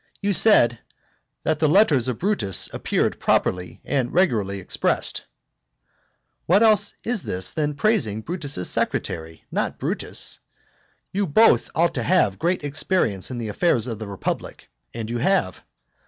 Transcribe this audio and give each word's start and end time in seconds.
You 0.19 0.33
said 0.33 0.79
"that 1.43 1.59
the 1.59 1.69
letters 1.69 2.07
of 2.07 2.17
Brutus 2.17 2.67
appeared 2.73 3.19
properly 3.19 3.81
and 3.85 4.11
regularly 4.11 4.57
expressed." 4.57 5.25
What 6.47 6.63
else 6.63 6.95
is 7.03 7.21
this 7.21 7.51
than 7.51 7.75
praising 7.75 8.21
Brutus's 8.21 8.67
secretary, 8.67 9.45
not 9.51 9.77
Brutus? 9.77 10.39
You 11.11 11.27
both 11.27 11.69
ought 11.75 11.93
to 11.93 12.01
have 12.01 12.39
great 12.39 12.63
experience 12.63 13.29
in 13.29 13.37
the 13.37 13.49
affairs 13.49 13.85
of 13.85 13.99
the 13.99 14.07
republic, 14.07 14.71
and 14.91 15.07
you 15.07 15.19
have. 15.19 15.61